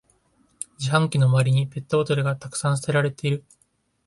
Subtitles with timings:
[0.79, 3.43] 自販機の周りにペットボトルがたくさん捨てられてる